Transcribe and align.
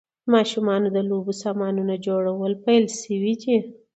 د 0.23 0.25
ماشومانو 0.33 0.87
د 0.95 0.97
لوبو 1.09 1.33
سامانونو 1.43 1.93
جوړول 2.07 2.53
پیل 2.65 2.85
شوي 3.01 3.33
دي. 3.43 3.57